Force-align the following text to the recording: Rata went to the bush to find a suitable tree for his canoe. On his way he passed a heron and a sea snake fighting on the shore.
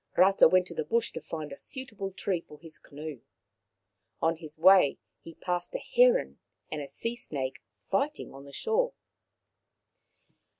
Rata 0.17 0.47
went 0.47 0.65
to 0.65 0.73
the 0.73 0.83
bush 0.83 1.11
to 1.11 1.21
find 1.21 1.51
a 1.51 1.57
suitable 1.59 2.09
tree 2.11 2.41
for 2.41 2.57
his 2.57 2.79
canoe. 2.79 3.21
On 4.19 4.37
his 4.37 4.57
way 4.57 4.97
he 5.21 5.35
passed 5.35 5.75
a 5.75 5.77
heron 5.77 6.39
and 6.71 6.81
a 6.81 6.87
sea 6.87 7.15
snake 7.15 7.61
fighting 7.85 8.33
on 8.33 8.45
the 8.45 8.51
shore. 8.51 8.93